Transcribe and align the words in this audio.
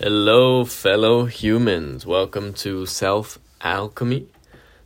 Hello, 0.00 0.64
fellow 0.64 1.24
humans. 1.24 2.06
Welcome 2.06 2.52
to 2.62 2.86
Self 2.86 3.40
Alchemy, 3.60 4.28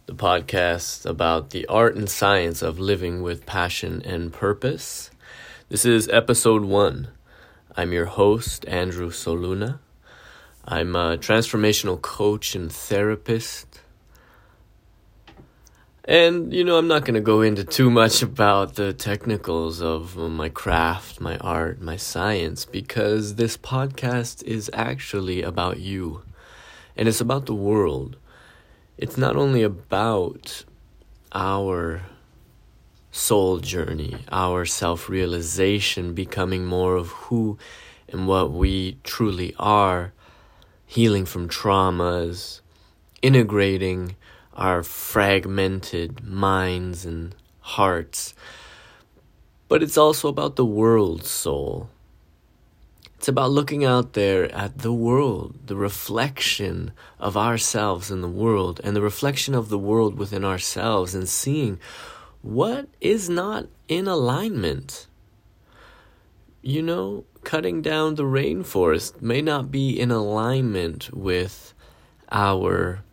the 0.07 0.15
podcast 0.15 1.05
about 1.05 1.51
the 1.51 1.67
art 1.67 1.95
and 1.95 2.09
science 2.09 2.63
of 2.63 2.79
living 2.79 3.21
with 3.21 3.45
passion 3.45 4.01
and 4.07 4.33
purpose. 4.33 5.11
This 5.69 5.85
is 5.85 6.09
episode 6.09 6.65
one. 6.65 7.09
I'm 7.77 7.93
your 7.93 8.07
host, 8.07 8.65
Andrew 8.67 9.11
Soluna. 9.11 9.81
I'm 10.65 10.97
a 10.97 11.19
transformational 11.19 12.01
coach 12.01 12.55
and 12.55 12.73
therapist. 12.73 13.72
And, 16.05 16.53
you 16.53 16.65
know, 16.65 16.79
I'm 16.79 16.89
not 16.89 17.05
going 17.05 17.15
to 17.15 17.21
go 17.21 17.43
into 17.43 17.63
too 17.63 17.89
much 17.89 18.23
about 18.23 18.75
the 18.75 18.93
technicals 18.93 19.81
of 19.81 20.19
uh, 20.19 20.29
my 20.29 20.49
craft, 20.49 21.21
my 21.21 21.37
art, 21.39 21.81
my 21.81 21.95
science, 21.97 22.65
because 22.65 23.37
this 23.37 23.57
podcast 23.57 24.43
is 24.43 24.69
actually 24.75 25.43
about 25.43 25.79
you. 25.79 26.23
And 26.97 27.07
it's 27.07 27.21
about 27.21 27.47
the 27.47 27.55
world. 27.55 28.17
It's 28.99 29.17
not 29.17 29.37
only 29.37 29.63
about 29.63 30.65
our 31.31 32.03
soul 33.13 33.59
journey, 33.59 34.17
our 34.33 34.65
self 34.65 35.09
realization, 35.09 36.15
becoming 36.15 36.65
more 36.67 36.97
of 36.97 37.11
who 37.11 37.59
and 38.09 38.27
what 38.27 38.51
we 38.51 38.99
truly 39.05 39.55
are, 39.57 40.13
healing 40.85 41.27
from 41.27 41.49
traumas, 41.49 42.61
integrating 43.23 44.17
our 44.55 44.83
fragmented 44.83 46.25
minds 46.25 47.05
and 47.05 47.35
hearts, 47.61 48.35
but 49.69 49.83
it's 49.83 49.97
also 49.97 50.29
about 50.29 50.57
the 50.57 50.67
world 50.67 51.25
soul. 51.25 51.89
It's 53.17 53.29
about 53.29 53.53
looking 53.53 53.85
out 53.85 54.15
there 54.15 54.53
at 54.53 54.79
the 54.79 54.93
world, 54.93 55.55
the 55.67 55.77
reflection 55.77 56.91
of 57.21 57.37
ourselves 57.37 58.11
in 58.11 58.21
the 58.21 58.29
world, 58.29 58.81
and 58.83 58.97
the 58.97 59.01
reflection 59.01 59.55
of 59.55 59.69
the 59.69 59.79
world 59.79 60.19
within 60.19 60.45
ourselves, 60.45 61.15
and 61.15 61.29
seeing 61.29 61.79
what 62.43 62.89
is 63.01 63.31
not 63.31 63.69
in 63.87 64.09
alignment. 64.09 65.07
You 66.63 66.83
know, 66.83 67.25
cutting 67.45 67.81
down 67.81 68.17
the 68.17 68.25
rainforest 68.25 69.23
may 69.23 69.41
not 69.41 69.71
be 69.71 69.99
in 69.99 70.11
alignment 70.11 71.15
with 71.15 71.75
our 72.31 73.05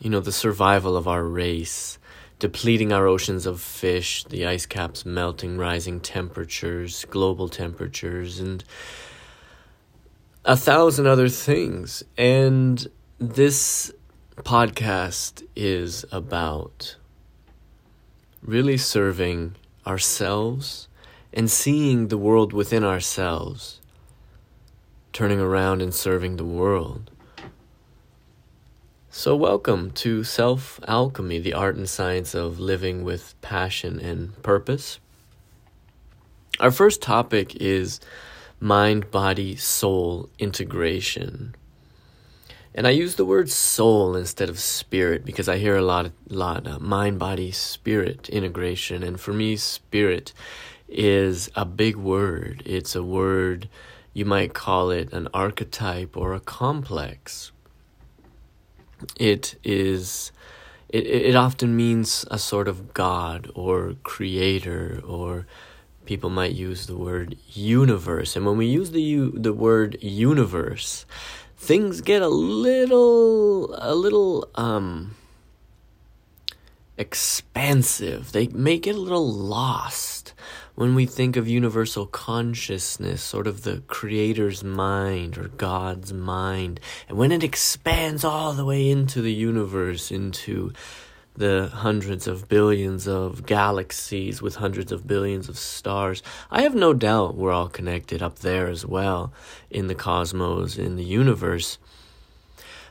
you 0.00 0.10
know, 0.10 0.20
the 0.20 0.32
survival 0.32 0.96
of 0.96 1.08
our 1.08 1.24
race, 1.24 1.98
depleting 2.38 2.92
our 2.92 3.06
oceans 3.06 3.46
of 3.46 3.60
fish, 3.60 4.24
the 4.24 4.46
ice 4.46 4.66
caps 4.66 5.06
melting, 5.06 5.56
rising 5.56 6.00
temperatures, 6.00 7.06
global 7.06 7.48
temperatures, 7.48 8.40
and 8.40 8.62
a 10.44 10.56
thousand 10.56 11.06
other 11.06 11.28
things. 11.28 12.02
And 12.16 12.86
this 13.18 13.92
podcast 14.36 15.42
is 15.56 16.04
about 16.12 16.96
really 18.42 18.76
serving 18.76 19.56
ourselves 19.86 20.88
and 21.32 21.50
seeing 21.50 22.08
the 22.08 22.18
world 22.18 22.52
within 22.52 22.84
ourselves, 22.84 23.80
turning 25.12 25.40
around 25.40 25.82
and 25.82 25.94
serving 25.94 26.36
the 26.36 26.44
world. 26.44 27.10
So, 29.18 29.34
welcome 29.34 29.92
to 29.92 30.24
Self 30.24 30.78
Alchemy, 30.86 31.38
the 31.38 31.54
art 31.54 31.74
and 31.74 31.88
science 31.88 32.34
of 32.34 32.60
living 32.60 33.02
with 33.02 33.34
passion 33.40 33.98
and 33.98 34.40
purpose. 34.42 35.00
Our 36.60 36.70
first 36.70 37.00
topic 37.00 37.56
is 37.56 37.98
mind 38.60 39.10
body 39.10 39.56
soul 39.56 40.28
integration. 40.38 41.54
And 42.74 42.86
I 42.86 42.90
use 42.90 43.16
the 43.16 43.24
word 43.24 43.48
soul 43.48 44.16
instead 44.16 44.50
of 44.50 44.58
spirit 44.58 45.24
because 45.24 45.48
I 45.48 45.56
hear 45.56 45.76
a 45.76 45.82
lot, 45.82 46.12
lot 46.28 46.66
of 46.66 46.82
mind 46.82 47.18
body 47.18 47.52
spirit 47.52 48.28
integration. 48.28 49.02
And 49.02 49.18
for 49.18 49.32
me, 49.32 49.56
spirit 49.56 50.34
is 50.90 51.50
a 51.56 51.64
big 51.64 51.96
word. 51.96 52.62
It's 52.66 52.94
a 52.94 53.02
word, 53.02 53.70
you 54.12 54.26
might 54.26 54.52
call 54.52 54.90
it 54.90 55.10
an 55.14 55.26
archetype 55.32 56.18
or 56.18 56.34
a 56.34 56.40
complex 56.40 57.50
it 59.16 59.56
is 59.64 60.32
it, 60.88 61.06
it 61.06 61.36
often 61.36 61.76
means 61.76 62.24
a 62.30 62.38
sort 62.38 62.68
of 62.68 62.94
god 62.94 63.50
or 63.54 63.96
creator 64.02 65.02
or 65.06 65.46
people 66.04 66.30
might 66.30 66.52
use 66.52 66.86
the 66.86 66.96
word 66.96 67.36
universe. 67.52 68.36
And 68.36 68.46
when 68.46 68.56
we 68.56 68.66
use 68.66 68.92
the 68.92 69.02
u- 69.02 69.34
the 69.36 69.52
word 69.52 69.98
universe 70.00 71.04
things 71.56 72.00
get 72.00 72.22
a 72.22 72.28
little 72.28 73.74
a 73.78 73.94
little 73.94 74.48
um 74.54 75.14
expansive. 76.98 78.32
They 78.32 78.46
may 78.48 78.78
get 78.78 78.94
a 78.94 79.00
little 79.00 79.30
lost 79.30 80.32
when 80.76 80.94
we 80.94 81.06
think 81.06 81.36
of 81.36 81.48
universal 81.48 82.06
consciousness, 82.06 83.22
sort 83.22 83.46
of 83.46 83.62
the 83.62 83.82
Creator's 83.88 84.62
mind 84.62 85.38
or 85.38 85.48
God's 85.48 86.12
mind, 86.12 86.78
and 87.08 87.16
when 87.16 87.32
it 87.32 87.42
expands 87.42 88.24
all 88.24 88.52
the 88.52 88.64
way 88.64 88.90
into 88.90 89.22
the 89.22 89.32
universe, 89.32 90.10
into 90.12 90.72
the 91.34 91.70
hundreds 91.72 92.26
of 92.26 92.48
billions 92.48 93.08
of 93.08 93.46
galaxies 93.46 94.42
with 94.42 94.56
hundreds 94.56 94.92
of 94.92 95.06
billions 95.06 95.48
of 95.48 95.56
stars, 95.56 96.22
I 96.50 96.62
have 96.62 96.74
no 96.74 96.92
doubt 96.92 97.36
we're 97.36 97.52
all 97.52 97.68
connected 97.68 98.22
up 98.22 98.40
there 98.40 98.68
as 98.68 98.84
well 98.84 99.32
in 99.70 99.86
the 99.86 99.94
cosmos, 99.94 100.76
in 100.76 100.96
the 100.96 101.04
universe. 101.04 101.78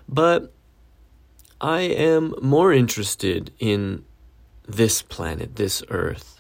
But 0.09 0.51
I 1.61 1.81
am 1.81 2.33
more 2.41 2.73
interested 2.73 3.51
in 3.59 4.05
this 4.67 5.03
planet, 5.03 5.55
this 5.55 5.83
Earth 5.89 6.34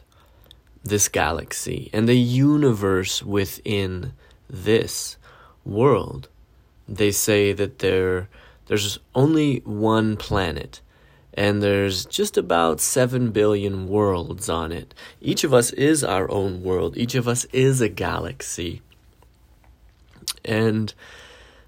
this 0.85 1.09
galaxy 1.09 1.89
and 1.91 2.07
the 2.07 2.17
universe 2.17 3.23
within 3.23 4.13
this 4.47 5.17
world. 5.65 6.29
They 6.87 7.11
say 7.11 7.51
that 7.53 7.79
there 7.79 8.29
there's 8.67 8.99
only 9.13 9.57
one 9.65 10.15
planet 10.15 10.81
and 11.33 11.61
there's 11.61 12.05
just 12.05 12.37
about 12.37 12.79
7 12.79 13.31
billion 13.31 13.87
worlds 13.87 14.47
on 14.47 14.71
it. 14.71 14.93
Each 15.19 15.43
of 15.43 15.53
us 15.53 15.71
is 15.71 16.03
our 16.03 16.31
own 16.31 16.63
world. 16.63 16.95
Each 16.95 17.13
of 17.15 17.27
us 17.27 17.45
is 17.51 17.81
a 17.81 17.89
galaxy. 17.89 18.81
And 20.45 20.93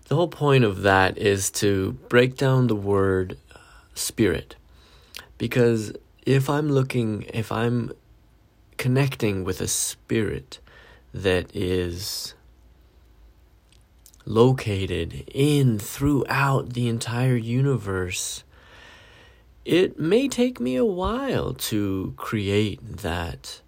the 0.07 0.16
whole 0.16 0.29
point 0.29 0.63
of 0.63 0.83
that 0.83 1.17
is 1.17 1.51
to 1.51 1.94
break 2.07 2.38
down 2.38 2.67
the 2.67 2.75
word 2.75 3.38
uh, 3.53 3.57
spirit. 3.94 4.56
Because 5.38 5.91
if 6.25 6.50
I'm 6.50 6.72
looking, 6.72 7.23
if 7.33 7.51
I'm 7.51 7.91
connecting 8.77 9.43
with 9.43 9.61
a 9.61 9.67
spirit 9.67 10.59
that 11.13 11.55
is 11.55 12.33
located 14.25 15.23
in 15.33 15.79
throughout 15.79 16.73
the 16.73 16.88
entire 16.88 17.35
universe, 17.35 18.43
it 19.65 19.99
may 19.99 20.27
take 20.27 20.59
me 20.59 20.75
a 20.75 20.85
while 20.85 21.53
to 21.53 22.13
create 22.17 22.79
that 22.97 23.61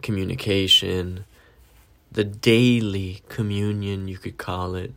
communication, 0.00 1.24
the 2.10 2.24
daily 2.24 3.22
communion, 3.28 4.08
you 4.08 4.18
could 4.18 4.38
call 4.38 4.74
it, 4.74 4.92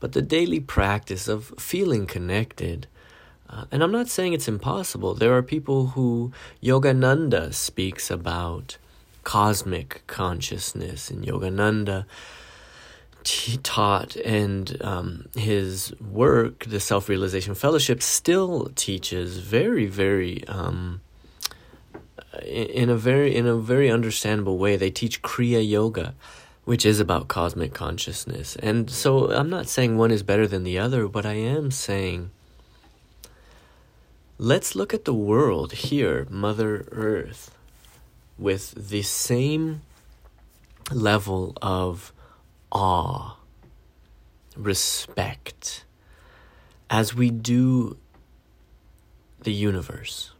but 0.00 0.12
the 0.12 0.22
daily 0.22 0.60
practice 0.60 1.28
of 1.28 1.54
feeling 1.58 2.06
connected 2.06 2.86
uh, 3.50 3.64
and 3.72 3.82
I'm 3.82 3.90
not 3.90 4.08
saying 4.08 4.32
it's 4.32 4.48
impossible. 4.48 5.14
There 5.14 5.36
are 5.36 5.42
people 5.42 5.88
who 5.88 6.32
Yogananda 6.62 7.52
speaks 7.52 8.10
about 8.10 8.78
cosmic 9.24 10.02
consciousness, 10.06 11.10
and 11.10 11.24
Yogananda 11.24 12.04
t- 13.24 13.58
taught, 13.62 14.14
and 14.16 14.80
um, 14.82 15.28
his 15.34 15.92
work, 16.00 16.64
the 16.64 16.78
Self 16.78 17.08
Realization 17.08 17.54
Fellowship, 17.54 18.02
still 18.02 18.70
teaches 18.76 19.38
very, 19.38 19.86
very. 19.86 20.46
Um, 20.46 21.00
in 22.44 22.88
a 22.88 22.96
very 22.96 23.34
in 23.34 23.46
a 23.46 23.56
very 23.56 23.90
understandable 23.90 24.56
way 24.56 24.76
they 24.76 24.88
teach 24.88 25.20
kriya 25.20 25.68
yoga 25.68 26.14
which 26.64 26.86
is 26.86 27.00
about 27.00 27.26
cosmic 27.26 27.74
consciousness 27.74 28.54
and 28.56 28.88
so 28.88 29.32
i'm 29.32 29.50
not 29.50 29.68
saying 29.68 29.96
one 29.98 30.12
is 30.12 30.22
better 30.22 30.46
than 30.46 30.62
the 30.62 30.78
other 30.78 31.08
but 31.08 31.26
i 31.26 31.32
am 31.32 31.72
saying 31.72 32.30
Let's 34.42 34.74
look 34.74 34.94
at 34.94 35.04
the 35.04 35.12
world 35.12 35.72
here, 35.72 36.26
Mother 36.30 36.88
Earth, 36.92 37.54
with 38.38 38.88
the 38.88 39.02
same 39.02 39.82
level 40.90 41.52
of 41.60 42.14
awe, 42.72 43.36
respect, 44.56 45.84
as 46.88 47.14
we 47.14 47.28
do 47.28 47.98
the 49.40 49.52
universe, 49.52 50.32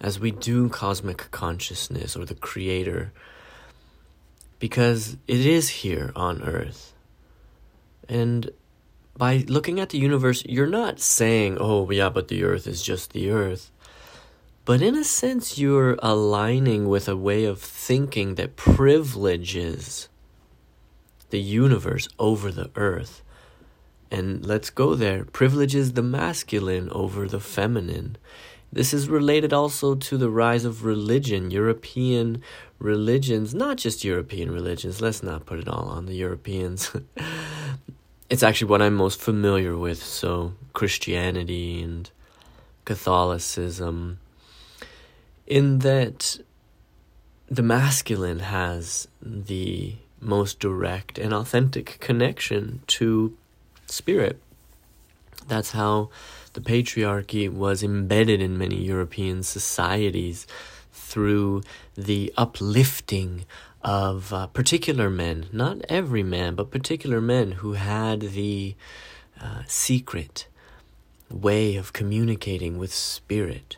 as 0.00 0.18
we 0.18 0.30
do 0.30 0.70
cosmic 0.70 1.30
consciousness 1.30 2.16
or 2.16 2.24
the 2.24 2.34
Creator, 2.34 3.12
because 4.60 5.18
it 5.28 5.44
is 5.44 5.68
here 5.68 6.10
on 6.16 6.40
Earth. 6.42 6.94
And 8.08 8.50
by 9.16 9.44
looking 9.48 9.78
at 9.78 9.90
the 9.90 9.98
universe, 9.98 10.42
you're 10.46 10.66
not 10.66 11.00
saying, 11.00 11.58
oh, 11.60 11.90
yeah, 11.90 12.08
but 12.08 12.28
the 12.28 12.44
earth 12.44 12.66
is 12.66 12.82
just 12.82 13.12
the 13.12 13.30
earth. 13.30 13.70
But 14.64 14.80
in 14.80 14.94
a 14.94 15.04
sense, 15.04 15.58
you're 15.58 15.96
aligning 16.02 16.88
with 16.88 17.08
a 17.08 17.16
way 17.16 17.44
of 17.44 17.60
thinking 17.60 18.36
that 18.36 18.56
privileges 18.56 20.08
the 21.30 21.40
universe 21.40 22.08
over 22.18 22.52
the 22.52 22.70
earth. 22.76 23.22
And 24.10 24.44
let's 24.46 24.70
go 24.70 24.94
there. 24.94 25.24
Privileges 25.24 25.94
the 25.94 26.02
masculine 26.02 26.90
over 26.90 27.26
the 27.26 27.40
feminine. 27.40 28.16
This 28.72 28.94
is 28.94 29.08
related 29.08 29.52
also 29.52 29.94
to 29.94 30.16
the 30.16 30.30
rise 30.30 30.64
of 30.64 30.84
religion, 30.84 31.50
European 31.50 32.42
religions, 32.78 33.54
not 33.54 33.76
just 33.76 34.04
European 34.04 34.50
religions, 34.50 35.00
let's 35.00 35.22
not 35.22 35.44
put 35.44 35.58
it 35.58 35.68
all 35.68 35.88
on 35.88 36.06
the 36.06 36.14
Europeans. 36.14 36.90
it's 38.32 38.42
actually 38.42 38.68
what 38.68 38.80
I'm 38.80 38.94
most 38.94 39.20
familiar 39.20 39.76
with, 39.76 40.02
so 40.02 40.54
Christianity 40.72 41.82
and 41.82 42.10
Catholicism, 42.86 44.20
in 45.46 45.80
that 45.80 46.38
the 47.48 47.62
masculine 47.62 48.38
has 48.38 49.06
the 49.20 49.96
most 50.18 50.58
direct 50.60 51.18
and 51.18 51.34
authentic 51.34 52.00
connection 52.00 52.80
to 52.86 53.36
spirit. 53.84 54.40
That's 55.46 55.72
how 55.72 56.08
the 56.54 56.62
patriarchy 56.62 57.52
was 57.52 57.82
embedded 57.82 58.40
in 58.40 58.56
many 58.56 58.82
European 58.82 59.42
societies 59.42 60.46
through 60.90 61.64
the 61.96 62.32
uplifting 62.38 63.44
of 63.84 64.32
uh, 64.32 64.46
particular 64.48 65.10
men, 65.10 65.46
not 65.52 65.78
every 65.88 66.22
man, 66.22 66.54
but 66.54 66.70
particular 66.70 67.20
men 67.20 67.52
who 67.52 67.72
had 67.72 68.20
the 68.20 68.74
uh, 69.40 69.62
secret 69.66 70.46
way 71.30 71.76
of 71.76 71.92
communicating 71.92 72.78
with 72.78 72.94
spirit. 72.94 73.76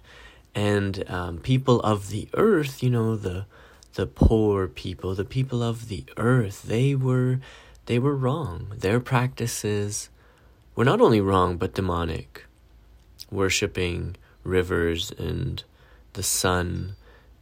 And 0.55 1.09
um, 1.11 1.39
people 1.39 1.81
of 1.81 2.11
the 2.11 2.29
earth, 2.35 2.83
you 2.83 2.91
know, 2.91 3.17
the 3.17 3.47
the 3.95 4.06
poor 4.06 4.67
people, 4.67 5.15
the 5.15 5.25
people 5.25 5.62
of 5.62 5.89
the 5.89 6.05
earth, 6.17 6.62
they 6.62 6.95
were 6.95 7.41
they 7.87 7.99
were 7.99 8.17
wrong. 8.17 8.73
Their 8.77 9.01
practices 9.01 10.09
were 10.75 10.85
not 10.85 11.01
only 11.01 11.21
wrong 11.21 11.56
but 11.56 11.75
demonic. 11.75 12.45
Worshipping 13.31 14.17
rivers 14.43 15.12
and 15.12 15.62
the 16.12 16.23
sun 16.23 16.97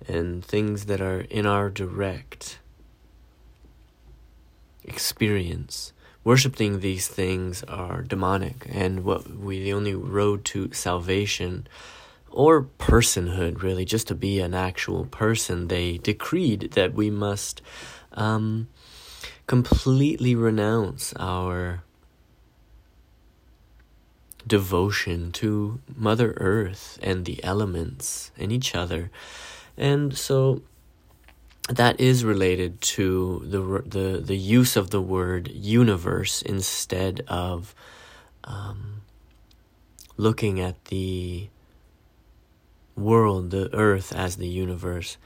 and 0.08 0.44
things 0.44 0.86
that 0.86 1.00
are 1.00 1.20
in 1.20 1.46
our 1.46 1.70
direct 1.70 2.58
experience. 4.84 5.92
Worshipping 6.24 6.80
these 6.80 7.08
things 7.08 7.64
are 7.64 8.02
demonic, 8.02 8.66
and 8.70 9.04
what 9.04 9.28
we 9.28 9.62
the 9.62 9.72
only 9.72 9.94
road 9.94 10.44
to 10.46 10.72
salvation 10.72 11.66
or 12.30 12.62
personhood, 12.62 13.62
really, 13.62 13.84
just 13.84 14.08
to 14.08 14.14
be 14.14 14.40
an 14.40 14.54
actual 14.54 15.04
person, 15.06 15.68
they 15.68 15.98
decreed 15.98 16.72
that 16.72 16.94
we 16.94 17.10
must 17.10 17.60
um, 18.12 18.68
completely 19.46 20.34
renounce 20.34 21.12
our 21.18 21.82
devotion 24.46 25.30
to 25.32 25.80
Mother 25.94 26.34
Earth 26.38 26.98
and 27.02 27.24
the 27.24 27.42
elements 27.44 28.30
and 28.38 28.50
each 28.50 28.74
other. 28.74 29.10
And 29.76 30.16
so 30.16 30.62
that 31.68 32.00
is 32.00 32.24
related 32.24 32.80
to 32.80 33.42
the 33.44 33.60
the 33.88 34.20
the 34.20 34.36
use 34.36 34.76
of 34.76 34.90
the 34.90 35.00
word 35.00 35.48
universe 35.48 36.42
instead 36.42 37.22
of 37.28 37.74
um, 38.44 39.02
looking 40.16 40.60
at 40.60 40.84
the 40.86 41.48
world, 42.96 43.50
the 43.50 43.74
earth 43.74 44.12
as 44.12 44.36
the 44.36 44.48
universe. 44.48 45.16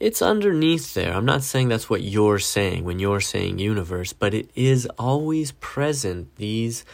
It's 0.00 0.22
underneath 0.22 0.94
there. 0.94 1.12
I'm 1.12 1.24
not 1.24 1.42
saying 1.42 1.68
that's 1.68 1.90
what 1.90 2.02
you're 2.02 2.38
saying 2.38 2.84
when 2.84 2.98
you're 2.98 3.20
saying 3.20 3.58
universe, 3.58 4.12
but 4.12 4.32
it 4.32 4.48
is 4.54 4.86
always 4.98 5.52
present. 5.52 6.34
These 6.36 6.84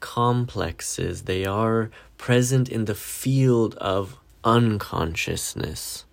complexes, 0.00 1.22
they 1.22 1.46
are 1.46 1.90
present 2.18 2.68
in 2.68 2.84
the 2.84 2.94
field 2.94 3.74
of 3.76 4.18
unconsciousness. 4.44 6.04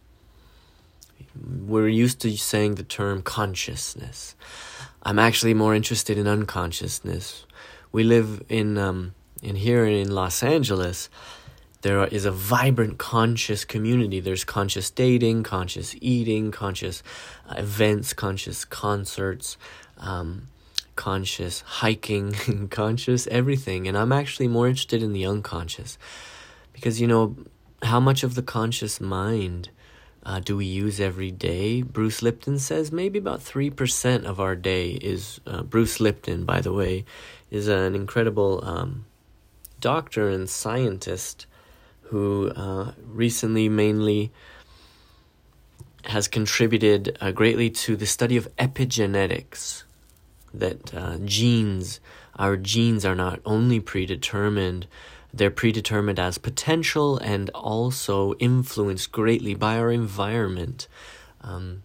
We're 1.36 1.88
used 1.88 2.20
to 2.22 2.36
saying 2.38 2.76
the 2.76 2.84
term 2.84 3.22
consciousness. 3.22 4.36
I'm 5.04 5.20
actually 5.20 5.54
more 5.54 5.76
interested 5.76 6.18
in 6.18 6.28
unconsciousness. 6.28 7.46
We 7.92 8.04
live 8.04 8.44
in 8.50 8.78
um, 8.78 9.14
in 9.42 9.56
here 9.56 9.86
in 9.86 10.12
Los 10.12 10.44
Angeles 10.44 11.10
there 11.82 12.06
is 12.06 12.26
a 12.26 12.32
vibrant 12.32 12.98
conscious 12.98 13.64
community. 13.64 14.20
There's 14.20 14.44
conscious 14.44 14.90
dating, 14.90 15.44
conscious 15.44 15.96
eating, 16.02 16.52
conscious 16.52 17.02
uh, 17.48 17.56
events, 17.58 18.14
conscious 18.14 18.66
concerts, 18.66 19.58
um, 19.98 20.50
conscious 20.98 21.62
hiking, 21.62 22.34
conscious 22.70 23.28
everything. 23.28 23.88
And 23.88 23.98
I'm 23.98 24.12
actually 24.12 24.50
more 24.50 24.68
interested 24.68 25.02
in 25.02 25.14
the 25.14 25.26
unconscious 25.26 25.98
because, 26.74 27.00
you 27.00 27.08
know, 27.08 27.38
how 27.84 28.02
much 28.02 28.24
of 28.24 28.36
the 28.36 28.44
conscious 28.44 29.00
mind 29.00 29.70
uh, 30.24 30.40
do 30.40 30.58
we 30.58 30.66
use 30.66 31.00
every 31.00 31.32
day? 31.32 31.82
Bruce 31.82 32.22
Lipton 32.22 32.60
says 32.60 32.92
maybe 32.92 33.20
about 33.20 33.40
3% 33.40 34.26
of 34.26 34.40
our 34.40 34.56
day 34.56 34.92
is. 34.92 35.40
Uh, 35.48 35.64
Bruce 35.64 36.00
Lipton, 36.00 36.46
by 36.46 36.62
the 36.62 36.74
way, 36.74 37.06
is 37.50 37.68
an 37.68 37.96
incredible 37.96 38.64
um, 38.64 39.06
doctor 39.80 40.30
and 40.30 40.50
scientist 40.50 41.46
who 42.04 42.50
uh, 42.50 42.92
recently 43.06 43.70
mainly 43.70 44.32
has 46.06 46.28
contributed 46.28 47.18
uh, 47.22 47.32
greatly 47.32 47.70
to 47.70 47.96
the 47.96 48.06
study 48.06 48.36
of 48.36 48.54
epigenetics. 48.58 49.84
That 50.54 50.94
uh, 50.96 51.18
genes, 51.20 52.00
our 52.36 52.58
genes 52.58 53.06
are 53.06 53.16
not 53.16 53.40
only 53.46 53.80
predetermined, 53.80 54.88
they're 55.34 55.52
predetermined 55.52 56.20
as 56.20 56.38
potential 56.38 57.18
and 57.18 57.50
also 57.52 58.34
influenced 58.36 59.12
greatly 59.12 59.54
by 59.54 59.78
our 59.78 59.92
environment. 59.92 60.88
Um, 61.42 61.84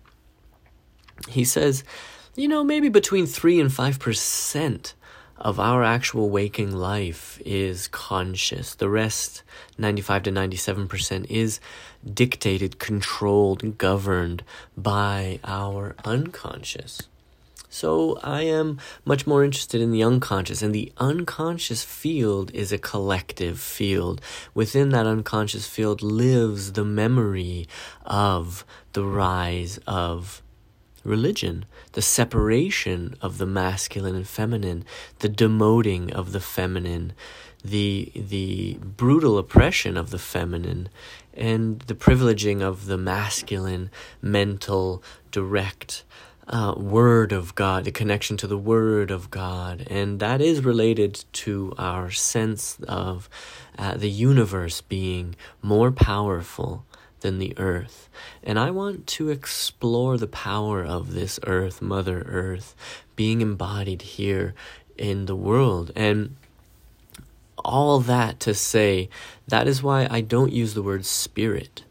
he 1.29 1.44
says, 1.44 1.85
you 2.37 2.49
know, 2.49 2.64
maybe 2.64 2.88
between 2.88 3.26
3 3.26 3.61
and 3.61 3.70
5% 3.70 4.94
of 5.37 5.61
our 5.61 5.83
actual 5.83 6.30
waking 6.30 6.73
life 6.73 7.40
is 7.45 7.88
conscious. 7.88 8.75
The 8.75 8.88
rest, 8.88 9.42
95 9.78 10.25
to 10.25 10.30
97%, 10.30 11.26
is 11.28 11.61
dictated, 12.12 12.78
controlled, 12.78 13.78
governed 13.78 14.42
by 14.76 15.40
our 15.45 15.95
unconscious. 16.04 17.02
So 17.75 18.21
I 18.23 18.43
am 18.43 18.78
much 19.04 19.26
more 19.26 19.43
interested 19.43 19.81
in 19.81 19.90
the 19.90 20.04
unconscious, 20.04 20.62
and 20.62 20.73
the 20.73 20.93
unconscious 20.99 21.83
field 21.83 22.52
is 22.54 22.71
a 22.71 22.78
collective 22.78 23.59
field. 23.59 24.21
Within 24.54 24.90
that 24.90 25.09
unconscious 25.09 25.66
field 25.66 26.00
lives 26.00 26.75
the 26.75 26.85
memory 26.85 27.66
of 28.07 28.64
the 28.93 29.02
rise 29.02 29.81
of 29.88 30.40
religion, 31.02 31.64
the 31.95 32.00
separation 32.00 33.16
of 33.21 33.38
the 33.38 33.47
masculine 33.47 34.14
and 34.14 34.28
feminine, 34.28 34.85
the 35.19 35.28
demoting 35.28 36.12
of 36.12 36.31
the 36.31 36.38
feminine, 36.38 37.12
the 37.64 38.12
the 38.14 38.78
brutal 38.85 39.37
oppression 39.37 39.97
of 39.97 40.11
the 40.11 40.21
feminine, 40.21 40.88
and 41.37 41.81
the 41.81 41.97
privileging 41.97 42.62
of 42.62 42.87
the 42.87 42.99
masculine, 42.99 43.90
mental, 44.23 45.02
direct 45.33 46.04
uh, 46.48 46.74
word 46.76 47.32
of 47.32 47.54
God, 47.54 47.84
the 47.84 47.90
connection 47.90 48.36
to 48.38 48.46
the 48.46 48.58
word 48.58 49.10
of 49.10 49.30
God, 49.30 49.86
and 49.88 50.20
that 50.20 50.40
is 50.40 50.64
related 50.64 51.24
to 51.32 51.72
our 51.78 52.10
sense 52.10 52.78
of 52.86 53.28
uh, 53.78 53.96
the 53.96 54.10
universe 54.10 54.80
being 54.80 55.36
more 55.62 55.90
powerful 55.90 56.84
than 57.20 57.38
the 57.38 57.54
earth. 57.56 58.10
And 58.42 58.58
I 58.58 58.70
want 58.70 59.06
to 59.06 59.30
explore 59.30 60.18
the 60.18 60.26
power 60.26 60.84
of 60.84 61.14
this 61.14 61.40
earth, 61.46 61.80
Mother 61.80 62.22
Earth, 62.28 62.76
being 63.16 63.40
embodied 63.40 64.02
here 64.02 64.54
in 64.98 65.24
the 65.24 65.34
world. 65.34 65.90
And 65.96 66.36
all 67.64 68.00
that 68.00 68.40
to 68.40 68.52
say, 68.52 69.08
that 69.48 69.66
is 69.66 69.82
why 69.82 70.06
I 70.10 70.20
don't 70.20 70.52
use 70.52 70.74
the 70.74 70.82
word 70.82 71.06
spirit. 71.06 71.84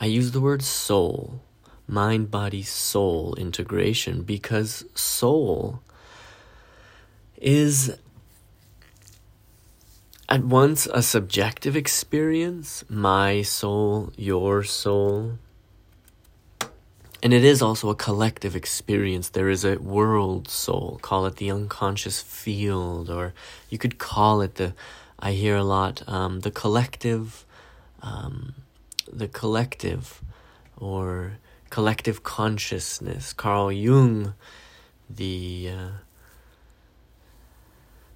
I 0.00 0.06
use 0.06 0.32
the 0.32 0.40
word 0.40 0.62
soul, 0.62 1.42
mind, 1.90 2.30
body, 2.30 2.62
soul 2.62 3.34
integration, 3.34 4.22
because 4.22 4.84
soul 4.94 5.80
is 7.36 7.96
at 10.28 10.44
once 10.44 10.86
a 10.94 11.02
subjective 11.02 11.74
experience, 11.74 12.84
my 12.88 13.42
soul, 13.42 14.12
your 14.16 14.62
soul, 14.62 15.38
and 17.22 17.34
it 17.34 17.44
is 17.44 17.60
also 17.60 17.90
a 17.90 17.94
collective 17.94 18.54
experience. 18.54 19.28
There 19.28 19.50
is 19.50 19.64
a 19.64 19.76
world 19.76 20.48
soul, 20.48 21.00
call 21.02 21.26
it 21.26 21.36
the 21.36 21.50
unconscious 21.50 22.22
field, 22.22 23.10
or 23.10 23.34
you 23.68 23.76
could 23.76 23.98
call 23.98 24.40
it 24.40 24.54
the, 24.54 24.74
I 25.18 25.32
hear 25.32 25.56
a 25.56 25.64
lot, 25.64 26.02
um, 26.08 26.40
the 26.40 26.50
collective, 26.50 27.44
um, 28.00 28.54
the 29.12 29.28
collective, 29.28 30.22
or 30.76 31.38
collective 31.70 32.22
consciousness. 32.22 33.32
Carl 33.32 33.72
Jung, 33.72 34.34
the 35.08 35.70
uh, 35.74 35.88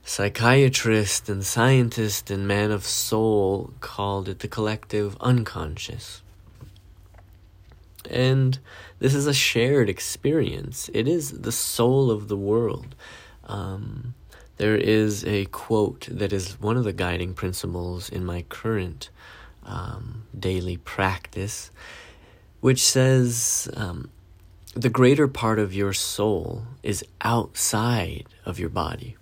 psychiatrist 0.02 1.28
and 1.28 1.44
scientist 1.44 2.30
and 2.30 2.46
man 2.46 2.70
of 2.70 2.84
soul, 2.84 3.72
called 3.80 4.28
it 4.28 4.40
the 4.40 4.48
collective 4.48 5.16
unconscious. 5.20 6.22
And 8.10 8.58
this 8.98 9.14
is 9.14 9.26
a 9.26 9.32
shared 9.32 9.88
experience. 9.88 10.90
It 10.92 11.08
is 11.08 11.40
the 11.40 11.52
soul 11.52 12.10
of 12.10 12.28
the 12.28 12.36
world. 12.36 12.94
Um, 13.44 14.14
there 14.56 14.76
is 14.76 15.24
a 15.24 15.46
quote 15.46 16.06
that 16.10 16.32
is 16.32 16.60
one 16.60 16.76
of 16.76 16.84
the 16.84 16.92
guiding 16.92 17.34
principles 17.34 18.08
in 18.08 18.24
my 18.24 18.42
current 18.42 19.10
um, 19.64 20.26
daily 20.38 20.76
practice, 20.76 21.70
which 22.64 22.82
says 22.82 23.68
um, 23.76 24.08
the 24.72 24.88
greater 24.88 25.28
part 25.28 25.58
of 25.58 25.74
your 25.74 25.92
soul 25.92 26.62
is 26.82 27.04
outside 27.20 28.24
of 28.46 28.58
your 28.58 28.70
body. 28.70 29.18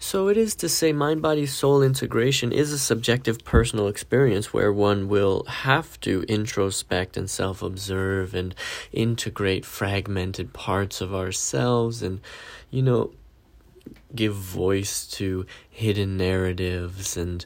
So 0.00 0.26
it 0.26 0.36
is 0.36 0.56
to 0.56 0.68
say, 0.68 0.92
mind 0.92 1.22
body 1.22 1.46
soul 1.46 1.80
integration 1.80 2.50
is 2.50 2.72
a 2.72 2.78
subjective 2.80 3.44
personal 3.44 3.86
experience 3.86 4.52
where 4.52 4.72
one 4.72 5.06
will 5.06 5.44
have 5.44 6.00
to 6.00 6.22
introspect 6.22 7.16
and 7.16 7.30
self 7.30 7.62
observe 7.62 8.34
and 8.34 8.52
integrate 8.92 9.64
fragmented 9.64 10.52
parts 10.52 11.00
of 11.00 11.14
ourselves 11.14 12.02
and, 12.02 12.20
you 12.72 12.82
know, 12.82 13.12
give 14.14 14.34
voice 14.34 15.06
to 15.06 15.46
hidden 15.68 16.16
narratives 16.16 17.16
and 17.16 17.44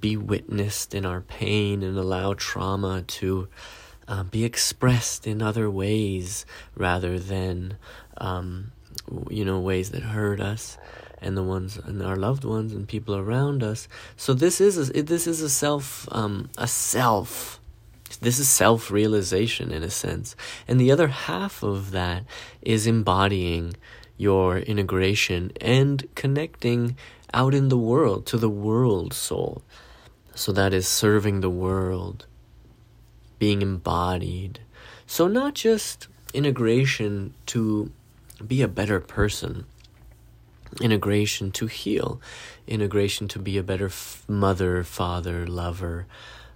be 0.00 0.16
witnessed 0.16 0.94
in 0.94 1.04
our 1.04 1.20
pain 1.20 1.82
and 1.82 1.98
allow 1.98 2.34
trauma 2.34 3.02
to 3.02 3.48
uh, 4.06 4.22
be 4.22 4.44
expressed 4.44 5.26
in 5.26 5.40
other 5.42 5.70
ways 5.70 6.44
rather 6.76 7.18
than, 7.18 7.76
um, 8.18 8.72
you 9.28 9.44
know, 9.44 9.58
ways 9.58 9.90
that 9.90 10.02
hurt 10.02 10.40
us 10.40 10.78
and 11.24 11.36
the 11.36 11.42
ones 11.42 11.78
and 11.78 12.02
our 12.02 12.16
loved 12.16 12.44
ones 12.44 12.72
and 12.72 12.86
people 12.86 13.16
around 13.16 13.62
us. 13.62 13.88
So 14.16 14.34
this 14.34 14.60
is 14.60 14.90
a, 14.90 15.02
this 15.02 15.26
is 15.26 15.40
a 15.40 15.50
self 15.50 16.06
um, 16.12 16.50
a 16.58 16.68
self. 16.68 17.60
This 18.20 18.38
is 18.38 18.48
self 18.48 18.90
realization 18.90 19.72
in 19.72 19.82
a 19.82 19.90
sense, 19.90 20.36
and 20.68 20.78
the 20.78 20.92
other 20.92 21.08
half 21.08 21.62
of 21.62 21.90
that 21.90 22.24
is 22.62 22.86
embodying 22.86 23.74
your 24.16 24.58
integration 24.58 25.52
and 25.60 26.08
connecting 26.14 26.96
out 27.32 27.54
in 27.54 27.68
the 27.68 27.78
world 27.78 28.26
to 28.26 28.38
the 28.38 28.48
world 28.48 29.12
soul. 29.12 29.62
So 30.34 30.52
that 30.52 30.72
is 30.72 30.86
serving 30.86 31.40
the 31.40 31.50
world, 31.50 32.26
being 33.38 33.62
embodied. 33.62 34.60
So 35.06 35.28
not 35.28 35.54
just 35.54 36.08
integration 36.32 37.34
to 37.46 37.90
be 38.44 38.62
a 38.62 38.68
better 38.68 39.00
person, 39.00 39.64
integration 40.80 41.52
to 41.52 41.66
heal, 41.66 42.20
integration 42.66 43.28
to 43.28 43.38
be 43.38 43.58
a 43.58 43.62
better 43.62 43.86
f- 43.86 44.24
mother, 44.28 44.82
father, 44.82 45.46
lover, 45.46 46.06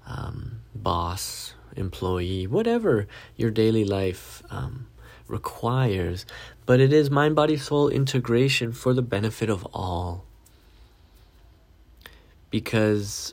um, 0.07 0.61
boss, 0.75 1.55
employee, 1.77 2.47
whatever 2.47 3.07
your 3.37 3.51
daily 3.51 3.85
life 3.85 4.43
um, 4.51 4.87
requires. 5.29 6.27
But 6.69 6.81
it 6.81 6.93
is 6.93 7.11
mind, 7.11 7.35
body, 7.35 7.57
soul 7.57 7.89
integration 7.89 8.73
for 8.73 8.93
the 8.93 9.01
benefit 9.01 9.49
of 9.49 9.67
all. 9.73 10.27
Because 12.51 13.33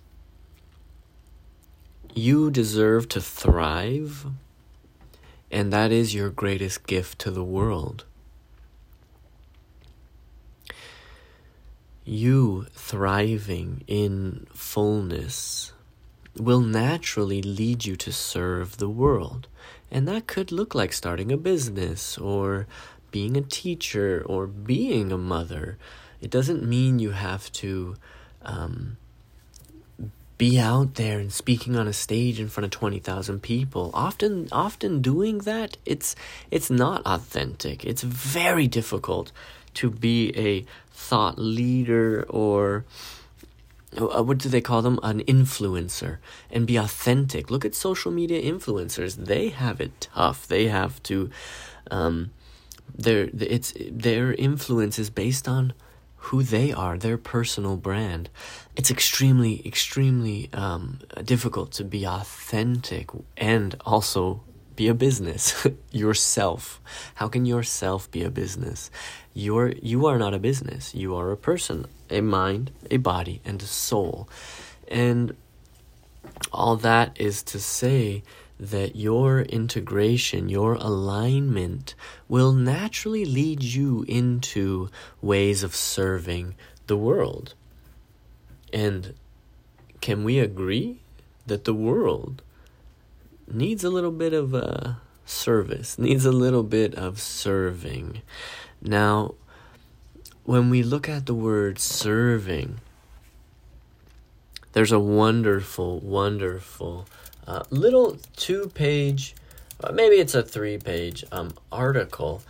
you 2.13 2.50
deserve 2.50 3.10
to 3.10 3.20
thrive, 3.20 4.27
and 5.51 5.74
that 5.74 5.92
is 5.92 6.15
your 6.15 6.30
greatest 6.30 6.88
gift 6.88 7.20
to 7.20 7.32
the 7.32 7.44
world. 7.44 8.06
you 12.06 12.68
thriving 12.74 13.84
in 13.88 14.46
fullness 14.54 15.74
will 16.38 16.62
naturally 16.62 17.42
lead 17.42 17.84
you 17.84 17.96
to 17.96 18.12
serve 18.12 18.77
the 18.77 18.89
world. 18.89 19.48
And 19.89 20.08
that 20.08 20.27
could 20.27 20.51
look 20.51 20.75
like 20.75 20.94
starting 20.94 21.32
a 21.32 21.38
business 21.38 22.18
or 22.18 22.68
being 23.16 23.38
a 23.38 23.42
teacher 23.42 24.22
or 24.26 24.46
being 24.46 25.10
a 25.10 25.18
mother. 25.18 25.78
It 26.20 26.30
doesn't 26.30 26.68
mean 26.68 27.00
you 27.00 27.12
have 27.12 27.50
to 27.64 27.96
um, 28.42 28.98
be 30.38 30.60
out 30.60 30.96
there 30.96 31.18
and 31.20 31.32
speaking 31.32 31.78
on 31.78 31.88
a 31.88 31.94
stage 31.94 32.42
in 32.42 32.50
front 32.50 32.66
of 32.66 32.72
20,000 32.72 33.42
people. 33.42 33.90
Often 33.94 34.50
often 34.52 35.02
doing 35.02 35.38
that, 35.52 35.78
it's 35.86 36.14
it's 36.52 36.70
not 36.70 37.02
authentic. 37.06 37.86
It's 37.86 38.04
very 38.04 38.68
difficult 38.68 39.32
to 39.76 39.90
be 39.90 40.18
a 40.36 40.66
thought 40.92 41.40
leader 41.40 42.26
or 42.28 42.84
uh, 43.98 44.24
what 44.24 44.40
do 44.40 44.50
they 44.50 44.60
call 44.60 44.82
them 44.82 45.00
an 45.04 45.22
influencer 45.24 46.18
and 46.52 46.68
be 46.68 46.76
authentic 46.76 47.50
look 47.50 47.64
at 47.64 47.76
social 47.76 48.12
media 48.12 48.42
influencers 48.42 49.16
they 49.32 49.50
have 49.64 49.80
it 49.80 49.92
tough 50.02 50.48
they 50.48 50.68
have 50.68 51.02
to 51.04 51.30
um 51.92 52.32
their 52.98 53.30
it's 53.34 53.74
their 53.92 54.34
influence 54.34 54.98
is 55.00 55.10
based 55.10 55.48
on 55.48 55.74
who 56.18 56.42
they 56.42 56.72
are 56.72 56.98
their 56.98 57.18
personal 57.18 57.78
brand. 57.78 58.30
It's 58.75 58.90
extremely 58.90 59.66
extremely 59.66 60.50
um, 60.54 61.00
difficult 61.24 61.72
to 61.74 61.84
be 61.84 62.06
authentic 62.06 63.10
and 63.38 63.75
also 63.86 64.42
be 64.75 64.88
a 64.88 64.94
business 64.94 65.68
yourself. 65.92 66.82
How 67.16 67.28
can 67.28 67.46
yourself 67.46 68.10
be 68.12 68.24
a 68.24 68.30
business? 68.30 68.90
You're 69.34 69.70
you 69.82 70.06
are 70.08 70.18
not 70.18 70.34
a 70.34 70.40
business. 70.40 70.96
You 70.96 71.16
are 71.16 71.32
a 71.32 71.38
person 71.38 71.88
a 72.10 72.22
mind 72.22 72.72
a 72.92 72.98
body 72.98 73.42
and 73.46 73.62
a 73.62 73.66
soul. 73.66 74.30
And 74.88 75.36
all 76.52 76.75
that 76.78 77.12
is 77.20 77.44
to 77.44 77.60
say 77.60 78.24
that 78.60 78.96
your 78.96 79.42
integration, 79.42 80.50
your 80.50 80.76
alignment 80.76 81.94
will 82.28 82.54
naturally 82.54 83.26
lead 83.26 83.62
you 83.62 84.06
into 84.08 84.90
ways 85.22 85.64
of 85.64 85.76
serving 85.76 86.56
the 86.88 86.96
world. 86.96 87.54
And 88.72 89.14
can 90.02 90.24
we 90.24 90.40
agree 90.40 91.02
that 91.46 91.66
the 91.66 91.74
world 91.74 92.42
needs 93.48 93.84
a 93.84 93.90
little 93.90 94.12
bit 94.12 94.34
of 94.34 94.56
uh, 94.56 94.94
service, 95.26 95.98
needs 96.00 96.26
a 96.26 96.32
little 96.32 96.64
bit 96.64 96.96
of 96.96 97.20
serving. 97.20 98.22
Now, 98.82 99.36
when 100.44 100.70
we 100.70 100.84
look 100.84 101.10
at 101.10 101.26
the 101.26 101.34
word 101.34 101.80
serving, 101.80 102.80
there's 104.74 104.92
a 104.92 105.00
wonderful, 105.00 106.00
wonderful 106.00 107.08
uh, 107.48 107.64
little 107.70 108.18
two 108.36 108.70
page, 108.70 109.36
uh, 109.84 109.92
maybe 109.92 110.16
it's 110.16 110.36
a 110.36 110.44
three 110.44 110.78
page 110.78 111.24
um, 111.32 111.54
article 111.72 112.42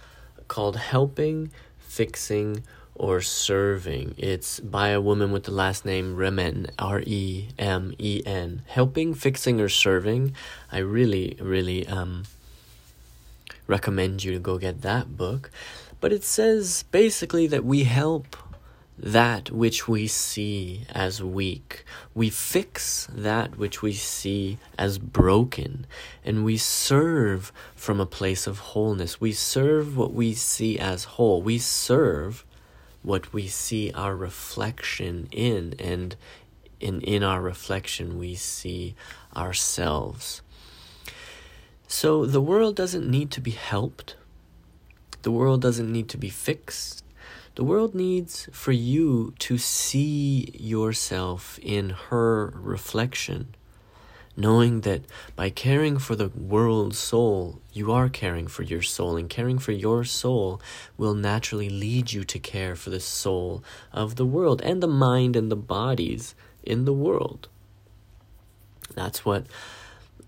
called 0.47 0.77
Helping, 0.77 1.51
Fixing, 1.79 2.63
or 2.95 3.21
serving. 3.21 4.15
It's 4.17 4.59
by 4.59 4.89
a 4.89 5.01
woman 5.01 5.31
with 5.31 5.43
the 5.43 5.51
last 5.51 5.85
name 5.85 6.15
Remen, 6.15 6.67
R 6.79 7.01
E 7.05 7.49
M 7.59 7.93
E 7.99 8.21
N. 8.25 8.61
Helping, 8.67 9.13
fixing, 9.13 9.59
or 9.59 9.69
serving. 9.69 10.33
I 10.71 10.79
really, 10.79 11.37
really 11.41 11.85
um, 11.87 12.23
recommend 13.67 14.23
you 14.23 14.31
to 14.31 14.39
go 14.39 14.57
get 14.57 14.81
that 14.81 15.17
book. 15.17 15.51
But 15.99 16.13
it 16.13 16.23
says 16.23 16.83
basically 16.91 17.47
that 17.47 17.65
we 17.65 17.83
help 17.83 18.35
that 18.97 19.51
which 19.51 19.87
we 19.87 20.07
see 20.07 20.85
as 20.91 21.21
weak. 21.21 21.83
We 22.13 22.29
fix 22.29 23.07
that 23.13 23.57
which 23.57 23.81
we 23.81 23.93
see 23.93 24.57
as 24.77 24.97
broken. 24.97 25.85
And 26.23 26.45
we 26.45 26.57
serve 26.57 27.51
from 27.75 27.99
a 27.99 28.05
place 28.05 28.47
of 28.47 28.59
wholeness. 28.59 29.19
We 29.19 29.33
serve 29.33 29.97
what 29.97 30.13
we 30.13 30.33
see 30.33 30.79
as 30.79 31.03
whole. 31.03 31.41
We 31.41 31.59
serve 31.59 32.45
what 33.05 33.31
we 33.31 33.47
see 33.47 33.91
our 33.91 34.15
reflection 34.15 35.27
in 35.31 35.75
and 35.77 36.15
in 36.79 36.99
in 37.01 37.23
our 37.23 37.39
reflection 37.39 38.17
we 38.17 38.33
see 38.33 38.95
ourselves 39.35 40.41
so 41.87 42.25
the 42.25 42.41
world 42.41 42.75
doesn't 42.75 43.09
need 43.09 43.29
to 43.29 43.39
be 43.39 43.51
helped 43.51 44.15
the 45.21 45.31
world 45.31 45.61
doesn't 45.61 45.91
need 45.91 46.09
to 46.09 46.17
be 46.17 46.29
fixed 46.29 47.04
the 47.55 47.63
world 47.63 47.95
needs 47.95 48.49
for 48.51 48.71
you 48.71 49.33
to 49.39 49.57
see 49.57 50.51
yourself 50.53 51.57
in 51.61 51.89
her 52.09 52.53
reflection 52.55 53.55
knowing 54.37 54.81
that 54.81 55.01
by 55.35 55.49
caring 55.49 55.97
for 55.97 56.15
the 56.15 56.29
world's 56.29 56.97
soul, 56.97 57.61
you 57.71 57.91
are 57.91 58.09
caring 58.09 58.47
for 58.47 58.63
your 58.63 58.81
soul, 58.81 59.15
and 59.15 59.29
caring 59.29 59.57
for 59.57 59.71
your 59.71 60.03
soul 60.03 60.61
will 60.97 61.13
naturally 61.13 61.69
lead 61.69 62.11
you 62.11 62.23
to 62.23 62.39
care 62.39 62.75
for 62.75 62.89
the 62.89 62.99
soul 62.99 63.63
of 63.93 64.15
the 64.15 64.25
world 64.25 64.61
and 64.61 64.81
the 64.81 64.87
mind 64.87 65.35
and 65.35 65.51
the 65.51 65.55
bodies 65.55 66.35
in 66.63 66.85
the 66.85 66.93
world. 66.93 67.47
That's 68.93 69.25
what 69.25 69.45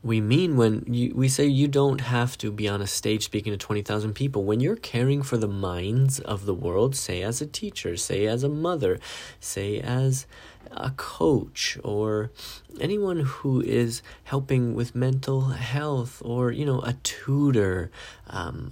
we 0.08 0.22
mean 0.22 0.56
when 0.56 0.84
you, 0.88 1.14
we 1.14 1.28
say 1.28 1.46
you 1.46 1.68
don't 1.68 2.02
have 2.02 2.38
to 2.40 2.52
be 2.52 2.68
on 2.68 2.82
a 2.82 2.88
stage 2.88 3.26
speaking 3.26 3.52
to 3.52 3.58
20,000 3.58 4.14
people. 4.14 4.46
When 4.46 4.60
you're 4.60 4.78
caring 4.78 5.22
for 5.22 5.38
the 5.38 5.48
minds 5.48 6.20
of 6.22 6.46
the 6.46 6.54
world, 6.54 6.96
say 6.96 7.22
as 7.22 7.42
a 7.42 7.46
teacher, 7.46 7.98
say 7.98 8.26
as 8.26 8.44
a 8.44 8.50
mother, 8.50 9.00
say 9.40 9.80
as 9.80 10.26
a 10.72 10.92
coach 10.92 11.78
or 11.84 12.32
anyone 12.80 13.20
who 13.20 13.62
is 13.62 14.02
helping 14.24 14.74
with 14.74 14.96
mental 14.96 15.42
health 15.50 16.22
or 16.24 16.52
you 16.52 16.66
know 16.66 16.82
a 16.82 16.94
tutor 17.04 17.90
um, 18.28 18.72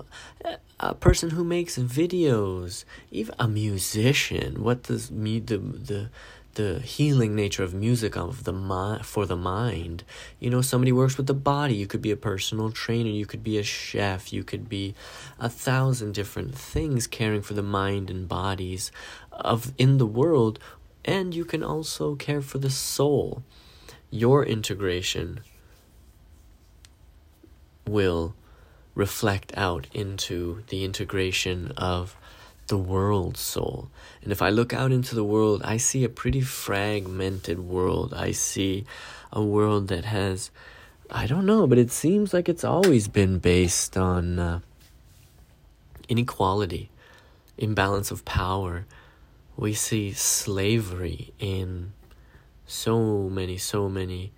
a 0.80 0.94
person 0.94 1.32
who 1.32 1.44
makes 1.44 1.78
videos 1.78 2.84
even 3.12 3.34
a 3.40 3.48
musician 3.48 4.62
what 4.62 4.84
does 4.84 5.10
me 5.10 5.40
the 5.40 5.58
the 5.58 6.10
the 6.56 6.80
healing 6.80 7.36
nature 7.36 7.64
of 7.64 7.74
music 7.74 8.18
of 8.18 8.44
the 8.44 9.00
for 9.04 9.26
the 9.26 9.36
mind. 9.38 10.04
You 10.40 10.50
know 10.50 10.62
somebody 10.62 10.92
works 10.92 11.18
with 11.18 11.28
the 11.28 11.34
body. 11.34 11.76
You 11.76 11.88
could 11.88 12.02
be 12.02 12.12
a 12.12 12.18
personal 12.18 12.72
trainer. 12.72 13.10
You 13.10 13.26
could 13.26 13.44
be 13.44 13.58
a 13.58 13.64
chef. 13.64 14.34
You 14.34 14.44
could 14.44 14.68
be 14.68 14.96
a 15.40 15.50
thousand 15.50 16.14
different 16.14 16.56
things 16.56 17.08
caring 17.08 17.42
for 17.42 17.54
the 17.54 17.64
mind 17.64 18.10
and 18.10 18.28
bodies 18.28 18.92
of 19.32 19.74
in 19.78 19.98
the 19.98 20.08
world. 20.08 20.60
And 21.04 21.36
you 21.36 21.46
can 21.46 21.64
also 21.64 22.16
care 22.16 22.42
for 22.42 22.58
the 22.58 22.70
soul. 22.70 23.44
Your 24.10 24.44
integration 24.46 25.42
will 27.88 28.34
reflect 28.96 29.52
out 29.56 29.88
into 29.94 30.64
the 30.70 30.84
integration 30.84 31.72
of 31.78 32.16
the 32.68 32.78
world 32.78 33.38
soul. 33.38 33.90
And 34.22 34.32
if 34.32 34.42
I 34.42 34.50
look 34.50 34.74
out 34.74 34.92
into 34.92 35.16
the 35.16 35.24
world, 35.24 35.62
I 35.64 35.78
see 35.78 36.04
a 36.04 36.10
pretty 36.10 36.42
fragmented 36.42 37.60
world. 37.60 38.14
I 38.14 38.32
see 38.32 38.86
a 39.32 39.44
world 39.44 39.88
that 39.90 40.06
has, 40.06 40.52
I 41.10 41.28
don't 41.28 41.46
know, 41.46 41.68
but 41.68 41.78
it 41.78 41.92
seems 41.92 42.34
like 42.34 42.50
it's 42.50 42.64
always 42.64 43.08
been 43.08 43.40
based 43.40 43.98
on 43.98 44.40
uh, 44.40 44.60
inequality, 46.10 46.90
imbalance 47.58 48.12
of 48.12 48.26
power, 48.26 48.86
we 49.58 49.74
see 49.74 50.12
slavery 50.12 51.34
in 51.40 51.94
so 52.66 53.30
many, 53.30 53.58
so 53.58 53.88
many 53.88 54.32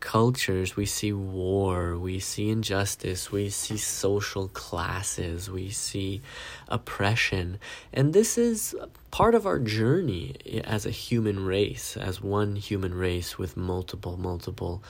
cultures. 0.00 0.76
We 0.76 0.86
see 0.86 1.12
war, 1.12 1.96
we 1.96 2.18
see 2.18 2.50
injustice, 2.50 3.30
we 3.30 3.50
see 3.50 3.76
social 3.76 4.48
classes, 4.48 5.50
we 5.50 5.70
see 5.70 6.22
oppression. 6.68 7.58
And 7.92 8.12
this 8.12 8.36
is 8.36 8.74
part 9.10 9.34
of 9.34 9.46
our 9.46 9.58
journey 9.58 10.62
as 10.64 10.86
a 10.86 10.90
human 10.90 11.44
race, 11.44 11.96
as 11.96 12.20
one 12.20 12.56
human 12.56 12.94
race 12.94 13.38
with 13.38 13.56
multiple, 13.56 14.16
multiple 14.16 14.82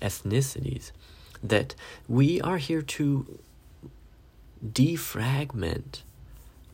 ethnicities. 0.00 0.90
That 1.42 1.74
we 2.08 2.40
are 2.40 2.58
here 2.58 2.82
to 2.82 3.38
defragment 4.66 6.02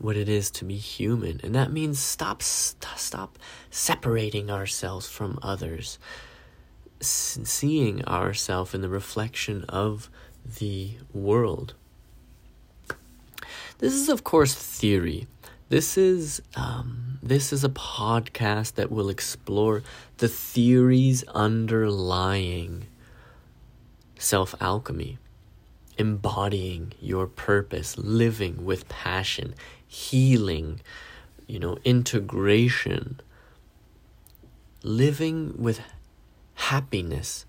what 0.01 0.17
it 0.17 0.27
is 0.27 0.49
to 0.49 0.65
be 0.65 0.77
human. 0.77 1.39
And 1.43 1.53
that 1.53 1.71
means 1.71 1.99
stop 1.99 2.41
st- 2.41 2.97
stop 2.97 3.37
separating 3.69 4.49
ourselves 4.49 5.07
from 5.07 5.37
others. 5.43 5.99
Seeing 7.01 8.05
ourselves 8.05 8.73
in 8.73 8.81
the 8.81 8.89
reflection 8.89 9.63
of 9.67 10.09
the 10.59 10.91
world. 11.13 11.73
This 13.79 13.93
is 13.93 14.09
of 14.09 14.23
course 14.23 14.53
theory. 14.53 15.27
This 15.69 15.97
is 15.97 16.41
um, 16.55 17.19
this 17.23 17.51
is 17.53 17.63
a 17.63 17.69
podcast 17.69 18.75
that 18.75 18.91
will 18.91 19.09
explore 19.09 19.83
the 20.17 20.27
theories 20.27 21.23
underlying 21.29 22.85
self 24.19 24.53
alchemy, 24.61 25.17
embodying 25.97 26.93
your 26.99 27.25
purpose, 27.25 27.97
living 27.97 28.65
with 28.65 28.87
passion, 28.89 29.55
healing, 29.87 30.81
you 31.47 31.59
know, 31.59 31.77
integration, 31.83 33.19
living 34.83 35.53
with 35.57 35.81
happiness. 36.55 37.45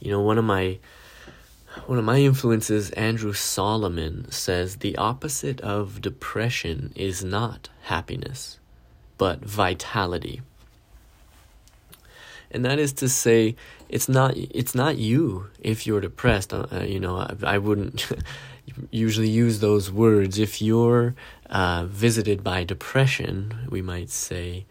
You 0.00 0.10
know, 0.12 0.20
one 0.20 0.38
of 0.38 0.44
my 0.44 0.78
one 1.86 1.98
of 1.98 2.04
my 2.04 2.18
influences, 2.18 2.90
Andrew 2.92 3.32
Solomon, 3.32 4.30
says 4.30 4.76
the 4.76 4.96
opposite 4.96 5.60
of 5.60 6.00
depression 6.00 6.92
is 6.96 7.22
not 7.22 7.68
happiness, 7.82 8.58
but 9.16 9.40
vitality. 9.40 10.40
And 12.50 12.64
that 12.64 12.78
is 12.78 12.92
to 12.94 13.08
say, 13.08 13.56
it's 13.88 14.08
not 14.08 14.36
it's 14.36 14.74
not 14.74 14.96
you 14.96 15.48
if 15.60 15.86
you're 15.86 16.00
depressed. 16.00 16.52
Uh, 16.52 16.66
you 16.84 16.98
know, 17.00 17.18
I, 17.18 17.34
I 17.44 17.58
wouldn't 17.58 18.10
usually 18.90 19.28
use 19.28 19.60
those 19.60 19.90
words. 19.90 20.38
If 20.38 20.62
you're 20.62 21.14
uh, 21.50 21.84
visited 21.86 22.42
by 22.42 22.64
depression, 22.64 23.66
we 23.68 23.82
might 23.82 24.10
say, 24.10 24.66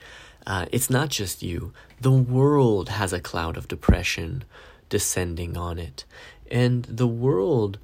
uh, 0.47 0.65
it's 0.71 0.89
not 0.89 1.09
just 1.09 1.43
you. 1.43 1.73
The 1.99 2.11
world 2.11 2.87
has 2.87 3.11
a 3.11 3.19
cloud 3.19 3.57
of 3.57 3.67
depression 3.67 4.45
descending 4.87 5.57
on 5.57 5.77
it. 5.77 6.05
And 6.49 6.83
the 6.85 7.05
world 7.07 7.79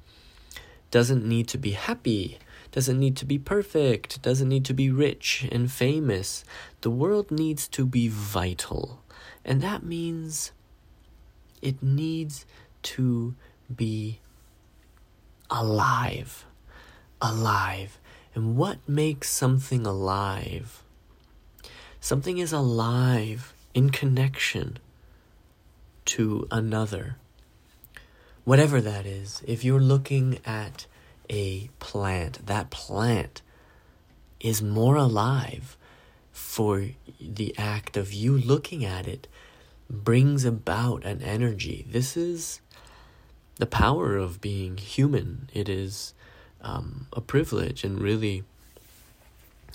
doesn't 0.90 1.26
need 1.26 1.46
to 1.48 1.58
be 1.58 1.72
happy, 1.72 2.38
doesn't 2.72 2.98
need 2.98 3.18
to 3.18 3.26
be 3.26 3.38
perfect, 3.38 4.22
doesn't 4.22 4.48
need 4.48 4.64
to 4.64 4.72
be 4.72 4.90
rich 4.90 5.46
and 5.52 5.70
famous. 5.70 6.42
The 6.80 6.90
world 6.90 7.30
needs 7.30 7.68
to 7.68 7.84
be 7.84 8.08
vital. 8.08 9.02
And 9.44 9.60
that 9.60 9.82
means 9.82 10.52
it 11.60 11.82
needs 11.82 12.46
to 12.84 13.34
be 13.74 14.20
alive. 15.50 16.46
Alive. 17.20 17.98
And 18.34 18.56
what 18.56 18.78
makes 18.88 19.28
something 19.28 19.84
alive? 19.84 20.83
Something 22.04 22.36
is 22.36 22.52
alive 22.52 23.54
in 23.72 23.88
connection 23.88 24.76
to 26.04 26.46
another. 26.50 27.16
Whatever 28.44 28.82
that 28.82 29.06
is, 29.06 29.42
if 29.46 29.64
you're 29.64 29.80
looking 29.80 30.38
at 30.44 30.84
a 31.30 31.70
plant, 31.78 32.44
that 32.44 32.68
plant 32.68 33.40
is 34.38 34.60
more 34.60 34.96
alive 34.96 35.78
for 36.30 36.88
the 37.18 37.56
act 37.56 37.96
of 37.96 38.12
you 38.12 38.36
looking 38.36 38.84
at 38.84 39.06
it 39.06 39.26
brings 39.88 40.44
about 40.44 41.06
an 41.06 41.22
energy. 41.22 41.86
This 41.90 42.18
is 42.18 42.60
the 43.56 43.64
power 43.64 44.18
of 44.18 44.42
being 44.42 44.76
human. 44.76 45.48
It 45.54 45.70
is 45.70 46.12
um, 46.60 47.06
a 47.14 47.22
privilege 47.22 47.82
and 47.82 47.98
really, 47.98 48.44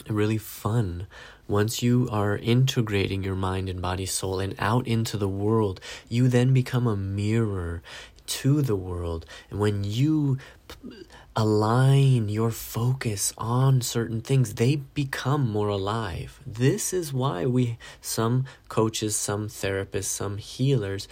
really 0.08 0.38
fun. 0.38 1.08
Once 1.50 1.82
you 1.82 2.08
are 2.12 2.38
integrating 2.38 3.24
your 3.24 3.36
mind 3.36 3.68
and 3.68 3.82
body, 3.82 4.06
soul, 4.06 4.40
and 4.40 4.54
out 4.60 4.88
into 4.88 5.18
the 5.18 5.28
world, 5.28 5.82
you 6.08 6.28
then 6.28 6.54
become 6.54 6.86
a 6.86 6.96
mirror 6.96 7.82
to 8.28 8.62
the 8.62 8.76
world. 8.76 9.26
And 9.50 9.60
when 9.60 9.84
you 9.84 10.38
p- 10.68 11.06
align 11.36 12.30
your 12.30 12.52
focus 12.52 13.34
on 13.36 13.82
certain 13.82 14.22
things, 14.22 14.54
they 14.54 14.76
become 14.76 15.50
more 15.50 15.70
alive. 15.70 16.40
This 16.46 16.94
is 16.94 17.12
why 17.12 17.48
we, 17.48 17.80
some 18.00 18.46
coaches, 18.68 19.16
some 19.16 19.48
therapists, 19.48 20.04
some 20.04 20.38
healers, 20.38 21.08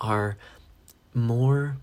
are 0.00 0.36
more 1.14 1.76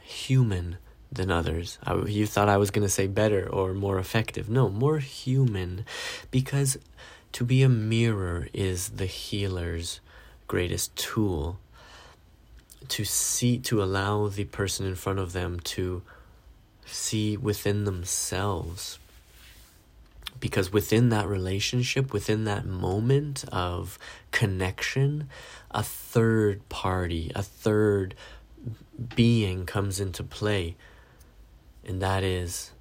human 0.00 0.78
than 1.16 1.30
others. 1.30 1.78
I, 1.84 1.96
you 2.04 2.26
thought 2.26 2.48
I 2.48 2.56
was 2.56 2.70
going 2.70 2.86
to 2.86 2.92
say 2.92 3.06
better 3.06 3.48
or 3.48 3.74
more 3.74 3.98
effective. 3.98 4.48
No, 4.48 4.68
more 4.68 4.98
human. 4.98 5.84
Because 6.30 6.78
to 7.32 7.44
be 7.44 7.62
a 7.62 7.68
mirror 7.68 8.48
is 8.52 8.90
the 8.90 9.06
healer's 9.06 10.00
greatest 10.46 10.94
tool. 10.96 11.58
To 12.88 13.04
see, 13.04 13.58
to 13.58 13.82
allow 13.82 14.28
the 14.28 14.44
person 14.44 14.86
in 14.86 14.94
front 14.94 15.18
of 15.18 15.32
them 15.32 15.58
to 15.60 16.02
see 16.84 17.36
within 17.36 17.84
themselves. 17.84 18.98
Because 20.38 20.72
within 20.72 21.08
that 21.08 21.26
relationship, 21.26 22.12
within 22.12 22.44
that 22.44 22.66
moment 22.66 23.44
of 23.50 23.98
connection, 24.30 25.28
a 25.70 25.82
third 25.82 26.68
party, 26.68 27.32
a 27.34 27.42
third 27.42 28.14
being 29.14 29.66
comes 29.66 29.98
into 29.98 30.22
play, 30.22 30.76
and 31.86 32.02
that 32.02 32.22
is 32.24 32.72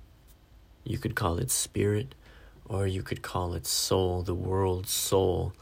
you 0.84 0.98
could 0.98 1.16
call 1.16 1.38
it 1.38 1.52
spirit 1.52 2.16
or 2.68 2.88
you 2.88 3.04
could 3.04 3.22
call 3.22 3.54
it 3.54 3.68
soul, 3.68 4.24
the 4.24 4.34
world's 4.34 4.90
soul. 4.90 5.54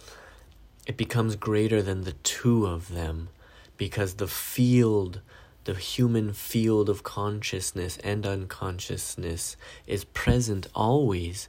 It 0.88 0.96
becomes 0.96 1.36
greater 1.36 1.82
than 1.82 2.04
the 2.04 2.14
two 2.14 2.66
of 2.66 2.94
them 2.94 3.30
because 3.78 4.16
the 4.16 4.28
field 4.28 5.22
the 5.66 5.74
human 5.76 6.34
field 6.34 6.90
of 6.90 7.04
consciousness 7.04 7.98
and 8.04 8.26
unconsciousness 8.26 9.56
is 9.88 10.04
present 10.04 10.68
always 10.76 11.48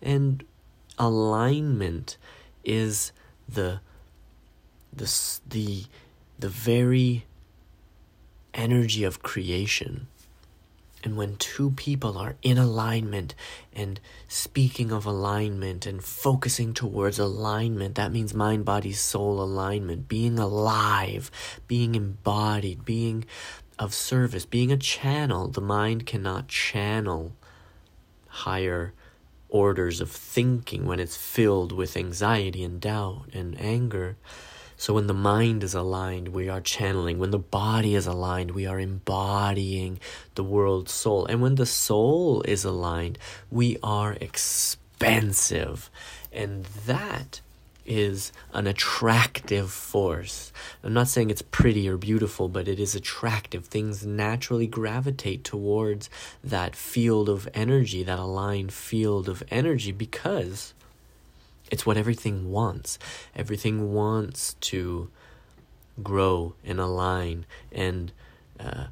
and 0.00 0.44
alignment 0.98 2.16
is 2.64 3.10
the 3.48 3.80
the 4.92 5.12
the 5.48 5.84
the 6.38 6.48
very 6.48 7.26
energy 8.54 9.02
of 9.02 9.22
creation 9.22 10.06
and 11.06 11.16
when 11.16 11.36
two 11.36 11.70
people 11.70 12.18
are 12.18 12.34
in 12.42 12.58
alignment 12.58 13.32
and 13.72 14.00
speaking 14.26 14.90
of 14.90 15.06
alignment 15.06 15.86
and 15.86 16.02
focusing 16.02 16.74
towards 16.74 17.20
alignment, 17.20 17.94
that 17.94 18.10
means 18.10 18.34
mind, 18.34 18.64
body, 18.64 18.92
soul 18.92 19.40
alignment, 19.40 20.08
being 20.08 20.36
alive, 20.36 21.30
being 21.68 21.94
embodied, 21.94 22.84
being 22.84 23.24
of 23.78 23.94
service, 23.94 24.44
being 24.44 24.72
a 24.72 24.76
channel. 24.76 25.46
The 25.46 25.60
mind 25.60 26.06
cannot 26.06 26.48
channel 26.48 27.36
higher 28.26 28.92
orders 29.48 30.00
of 30.00 30.10
thinking 30.10 30.86
when 30.86 30.98
it's 30.98 31.16
filled 31.16 31.70
with 31.70 31.96
anxiety 31.96 32.64
and 32.64 32.80
doubt 32.80 33.28
and 33.32 33.56
anger. 33.60 34.16
So 34.76 34.94
when 34.94 35.06
the 35.06 35.14
mind 35.14 35.64
is 35.64 35.74
aligned, 35.74 36.28
we 36.28 36.48
are 36.48 36.60
channeling. 36.60 37.18
When 37.18 37.30
the 37.30 37.38
body 37.38 37.94
is 37.94 38.06
aligned, 38.06 38.50
we 38.50 38.66
are 38.66 38.78
embodying 38.78 39.98
the 40.34 40.44
world 40.44 40.88
soul. 40.88 41.24
And 41.26 41.40
when 41.40 41.54
the 41.54 41.66
soul 41.66 42.42
is 42.42 42.64
aligned, 42.64 43.18
we 43.50 43.78
are 43.82 44.12
expansive. 44.20 45.90
And 46.30 46.64
that 46.86 47.40
is 47.86 48.32
an 48.52 48.66
attractive 48.66 49.70
force. 49.70 50.52
I'm 50.82 50.92
not 50.92 51.08
saying 51.08 51.30
it's 51.30 51.42
pretty 51.42 51.88
or 51.88 51.96
beautiful, 51.96 52.48
but 52.48 52.68
it 52.68 52.78
is 52.80 52.94
attractive. 52.94 53.64
Things 53.66 54.04
naturally 54.04 54.66
gravitate 54.66 55.44
towards 55.44 56.10
that 56.42 56.74
field 56.74 57.28
of 57.28 57.48
energy, 57.54 58.02
that 58.02 58.18
aligned 58.18 58.72
field 58.72 59.28
of 59.28 59.42
energy, 59.50 59.92
because 59.92 60.74
it's 61.70 61.84
what 61.86 61.96
everything 61.96 62.50
wants. 62.50 62.98
Everything 63.34 63.92
wants 63.92 64.54
to 64.60 65.10
grow 66.02 66.54
and 66.64 66.78
align 66.78 67.46
and 67.72 68.12
uh, 68.60 68.86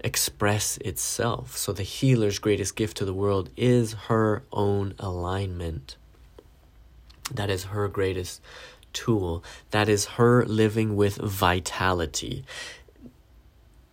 express 0.00 0.76
itself. 0.78 1.56
So, 1.56 1.72
the 1.72 1.82
healer's 1.82 2.38
greatest 2.38 2.76
gift 2.76 2.96
to 2.98 3.04
the 3.04 3.14
world 3.14 3.50
is 3.56 3.94
her 4.08 4.42
own 4.52 4.94
alignment. 4.98 5.96
That 7.32 7.50
is 7.50 7.64
her 7.64 7.88
greatest 7.88 8.40
tool. 8.92 9.44
That 9.70 9.88
is 9.88 10.06
her 10.16 10.44
living 10.44 10.96
with 10.96 11.16
vitality. 11.16 12.44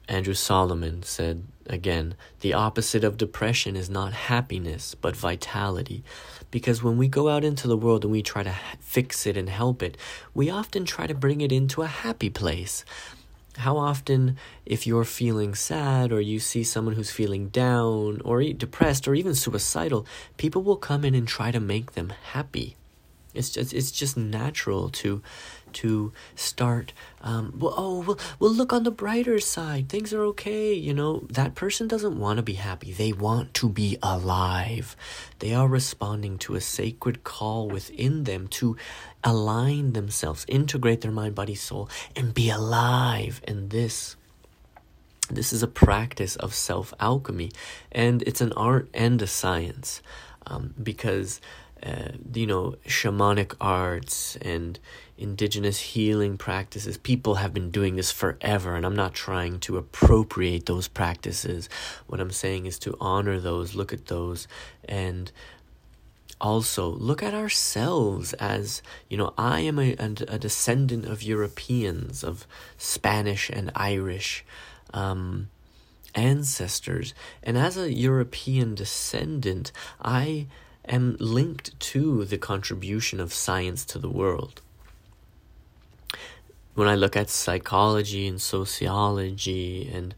Andrew 0.07 0.33
Solomon 0.33 1.03
said 1.03 1.43
again 1.67 2.15
the 2.41 2.53
opposite 2.53 3.03
of 3.03 3.17
depression 3.17 3.75
is 3.75 3.89
not 3.89 4.13
happiness, 4.13 4.95
but 4.95 5.15
vitality. 5.15 6.03
Because 6.51 6.83
when 6.83 6.97
we 6.97 7.07
go 7.07 7.29
out 7.29 7.43
into 7.43 7.67
the 7.67 7.77
world 7.77 8.03
and 8.03 8.11
we 8.11 8.21
try 8.21 8.43
to 8.43 8.55
fix 8.79 9.25
it 9.25 9.35
and 9.35 9.49
help 9.49 9.81
it, 9.81 9.97
we 10.33 10.49
often 10.49 10.85
try 10.85 11.07
to 11.07 11.13
bring 11.13 11.41
it 11.41 11.51
into 11.51 11.81
a 11.81 11.87
happy 11.87 12.29
place. 12.29 12.85
How 13.57 13.77
often, 13.77 14.37
if 14.65 14.85
you're 14.85 15.05
feeling 15.05 15.55
sad 15.55 16.11
or 16.11 16.19
you 16.19 16.39
see 16.39 16.63
someone 16.63 16.95
who's 16.95 17.11
feeling 17.11 17.47
down 17.49 18.21
or 18.25 18.43
depressed 18.43 19.07
or 19.07 19.15
even 19.15 19.33
suicidal, 19.33 20.05
people 20.35 20.61
will 20.61 20.75
come 20.75 21.05
in 21.05 21.15
and 21.15 21.27
try 21.27 21.51
to 21.51 21.59
make 21.59 21.93
them 21.93 22.11
happy. 22.33 22.75
It's 23.33 23.49
just 23.49 23.73
it's 23.73 23.91
just 23.91 24.17
natural 24.17 24.89
to 25.01 25.21
to 25.75 26.11
start 26.35 26.93
um, 27.21 27.53
well 27.57 27.73
oh 27.77 27.99
well, 28.01 28.19
well 28.39 28.51
look 28.51 28.73
on 28.73 28.83
the 28.83 28.91
brighter 28.91 29.39
side. 29.39 29.89
Things 29.89 30.13
are 30.13 30.23
okay 30.23 30.73
you 30.73 30.93
know. 30.93 31.25
That 31.29 31.55
person 31.55 31.87
doesn't 31.87 32.19
want 32.19 32.37
to 32.37 32.43
be 32.43 32.53
happy. 32.53 32.91
They 32.91 33.13
want 33.13 33.53
to 33.55 33.69
be 33.69 33.97
alive. 34.01 34.95
They 35.39 35.53
are 35.53 35.67
responding 35.67 36.37
to 36.39 36.55
a 36.55 36.61
sacred 36.61 37.23
call 37.23 37.67
within 37.69 38.23
them 38.23 38.47
to 38.59 38.77
align 39.23 39.93
themselves 39.93 40.45
integrate 40.47 41.01
their 41.01 41.11
mind 41.11 41.35
body 41.35 41.55
soul 41.55 41.89
and 42.15 42.33
be 42.33 42.49
alive. 42.49 43.41
And 43.47 43.69
this 43.69 44.15
this 45.29 45.51
is 45.51 45.63
a 45.63 45.67
practice 45.67 46.35
of 46.35 46.53
self 46.53 46.93
alchemy 46.99 47.51
and 47.91 48.21
it's 48.23 48.41
an 48.41 48.53
art 48.53 48.87
and 48.93 49.21
a 49.21 49.27
science 49.27 50.01
um, 50.45 50.73
because 50.81 51.41
uh, 51.83 52.09
you 52.33 52.47
know, 52.47 52.75
shamanic 52.87 53.55
arts 53.59 54.37
and 54.37 54.79
indigenous 55.17 55.79
healing 55.79 56.37
practices. 56.37 56.97
People 56.97 57.35
have 57.35 57.53
been 57.53 57.71
doing 57.71 57.95
this 57.95 58.11
forever, 58.11 58.75
and 58.75 58.85
I'm 58.85 58.95
not 58.95 59.13
trying 59.13 59.59
to 59.61 59.77
appropriate 59.77 60.65
those 60.65 60.87
practices. 60.87 61.69
What 62.07 62.19
I'm 62.19 62.31
saying 62.31 62.65
is 62.65 62.79
to 62.79 62.97
honor 62.99 63.39
those, 63.39 63.75
look 63.75 63.93
at 63.93 64.07
those, 64.07 64.47
and 64.87 65.31
also 66.41 66.89
look 66.89 67.23
at 67.23 67.33
ourselves 67.33 68.33
as 68.33 68.81
you 69.09 69.15
know 69.17 69.33
i 69.37 69.61
am 69.61 69.79
a, 69.79 69.93
a, 69.93 70.37
descendant 70.37 71.05
of 71.05 71.23
europeans 71.23 72.25
of 72.25 72.45
spanish 72.77 73.49
and 73.49 73.71
irish 73.73 74.43
um, 74.93 75.49
ancestors 76.13 77.13
and 77.41 77.57
as 77.57 77.77
a 77.77 77.93
european 77.93 78.75
descendant 78.75 79.71
i 80.01 80.45
am 80.87 81.17
linked 81.19 81.79
to 81.91 82.25
the 82.25 82.37
contribution 82.37 83.19
of 83.19 83.33
science 83.33 83.85
to 83.85 83.99
the 83.99 84.09
world. 84.09 84.61
When 86.73 86.87
I 86.87 86.95
look 86.95 87.15
at 87.15 87.29
psychology 87.29 88.27
and 88.27 88.41
sociology 88.41 89.89
and 89.93 90.13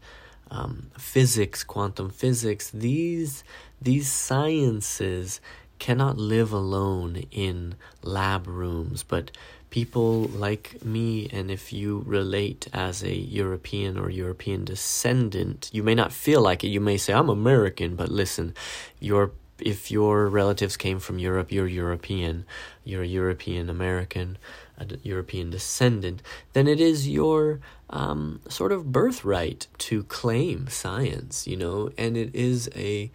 um, 0.50 0.90
physics, 0.98 1.62
quantum 1.62 2.10
physics, 2.10 2.70
these 2.70 3.44
these 3.80 4.10
sciences 4.10 5.40
cannot 5.78 6.18
live 6.18 6.52
alone 6.52 7.24
in 7.30 7.76
lab 8.02 8.48
rooms, 8.48 9.04
but 9.04 9.30
people 9.70 10.22
like 10.22 10.84
me, 10.84 11.28
and 11.32 11.50
if 11.50 11.72
you 11.72 12.02
relate 12.06 12.66
as 12.72 13.02
a 13.02 13.14
European 13.14 13.98
or 13.98 14.10
European 14.10 14.64
descendant, 14.64 15.70
you 15.72 15.82
may 15.82 15.94
not 15.94 16.12
feel 16.12 16.40
like 16.40 16.64
it. 16.64 16.68
You 16.68 16.80
may 16.80 16.96
say, 16.96 17.12
I'm 17.12 17.28
American, 17.28 17.94
but 17.94 18.08
listen, 18.08 18.54
your 18.98 19.30
if 19.60 19.90
your 19.90 20.28
relatives 20.28 20.76
came 20.76 20.98
from 20.98 21.18
Europe, 21.18 21.50
you're 21.50 21.66
European, 21.66 22.44
you're 22.84 23.02
a 23.02 23.06
European 23.06 23.68
American, 23.68 24.38
a 24.78 24.86
European 25.02 25.50
descendant, 25.50 26.22
then 26.52 26.68
it 26.68 26.80
is 26.80 27.08
your 27.08 27.60
um, 27.90 28.40
sort 28.48 28.72
of 28.72 28.92
birthright 28.92 29.66
to 29.78 30.04
claim 30.04 30.68
science, 30.68 31.46
you 31.46 31.56
know, 31.56 31.90
and 31.98 32.16
it 32.16 32.34
is 32.34 32.68
a 32.74 33.10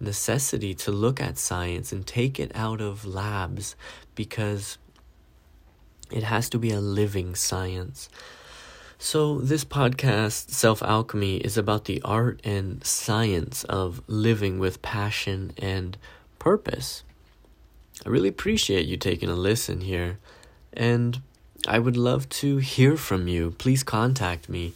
necessity 0.00 0.74
to 0.74 0.92
look 0.92 1.20
at 1.20 1.38
science 1.38 1.92
and 1.92 2.06
take 2.06 2.38
it 2.38 2.52
out 2.54 2.80
of 2.80 3.04
labs 3.04 3.76
because 4.14 4.78
it 6.10 6.22
has 6.22 6.48
to 6.50 6.58
be 6.58 6.70
a 6.70 6.80
living 6.80 7.34
science. 7.34 8.08
So, 8.98 9.40
this 9.40 9.62
podcast, 9.62 10.50
Self 10.50 10.82
Alchemy, 10.82 11.36
is 11.36 11.58
about 11.58 11.84
the 11.84 12.00
art 12.02 12.40
and 12.44 12.82
science 12.82 13.62
of 13.64 14.00
living 14.06 14.58
with 14.58 14.80
passion 14.80 15.52
and 15.58 15.98
purpose. 16.38 17.04
I 18.06 18.08
really 18.08 18.30
appreciate 18.30 18.86
you 18.86 18.96
taking 18.96 19.28
a 19.28 19.34
listen 19.34 19.82
here, 19.82 20.18
and 20.72 21.20
I 21.68 21.78
would 21.78 21.98
love 21.98 22.26
to 22.40 22.56
hear 22.56 22.96
from 22.96 23.28
you. 23.28 23.50
Please 23.58 23.82
contact 23.82 24.48
me, 24.48 24.72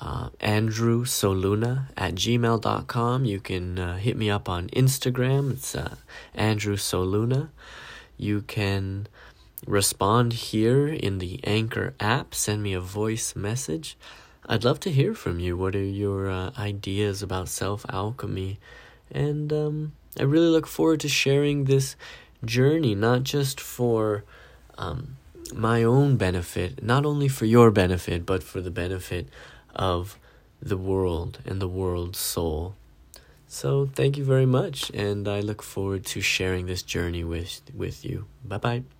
uh, 0.00 0.28
Andrew 0.40 1.04
Soluna 1.04 1.88
at 1.96 2.14
gmail.com. 2.14 3.24
You 3.24 3.40
can 3.40 3.80
uh, 3.80 3.96
hit 3.96 4.16
me 4.16 4.30
up 4.30 4.48
on 4.48 4.68
Instagram, 4.68 5.54
it's 5.54 5.74
uh, 5.74 5.96
Andrew 6.36 6.76
Soluna. 6.76 7.48
You 8.16 8.42
can 8.42 9.08
respond 9.66 10.32
here 10.32 10.88
in 10.88 11.18
the 11.18 11.40
Anchor 11.44 11.94
app, 12.00 12.34
send 12.34 12.62
me 12.62 12.72
a 12.74 12.80
voice 12.80 13.34
message. 13.34 13.96
I'd 14.48 14.64
love 14.64 14.80
to 14.80 14.92
hear 14.92 15.14
from 15.14 15.40
you. 15.40 15.56
What 15.56 15.74
are 15.74 15.82
your 15.82 16.30
uh, 16.30 16.50
ideas 16.58 17.22
about 17.22 17.48
self 17.48 17.84
alchemy? 17.88 18.58
And 19.10 19.52
um, 19.52 19.92
I 20.18 20.22
really 20.22 20.48
look 20.48 20.66
forward 20.66 21.00
to 21.00 21.08
sharing 21.08 21.64
this 21.64 21.96
journey, 22.44 22.94
not 22.94 23.22
just 23.22 23.60
for 23.60 24.24
um, 24.78 25.16
my 25.54 25.82
own 25.82 26.16
benefit, 26.16 26.82
not 26.82 27.06
only 27.06 27.28
for 27.28 27.44
your 27.44 27.70
benefit, 27.70 28.26
but 28.26 28.42
for 28.42 28.60
the 28.60 28.70
benefit 28.70 29.28
of 29.74 30.18
the 30.60 30.76
world 30.76 31.38
and 31.44 31.60
the 31.60 31.68
world's 31.68 32.18
soul. 32.18 32.74
So 33.48 33.88
thank 33.94 34.16
you 34.16 34.24
very 34.24 34.46
much, 34.46 34.90
and 34.90 35.28
I 35.28 35.40
look 35.40 35.62
forward 35.62 36.04
to 36.06 36.20
sharing 36.20 36.66
this 36.66 36.82
journey 36.82 37.22
with 37.24 37.62
with 37.74 38.04
you. 38.04 38.26
Bye 38.44 38.58
bye. 38.58 38.95